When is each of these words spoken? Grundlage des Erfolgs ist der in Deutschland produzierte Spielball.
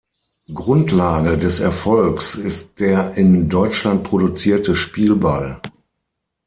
Grundlage 0.51 1.37
des 1.37 1.59
Erfolgs 1.59 2.33
ist 2.33 2.79
der 2.79 3.13
in 3.17 3.49
Deutschland 3.49 4.03
produzierte 4.03 4.73
Spielball. 4.73 5.61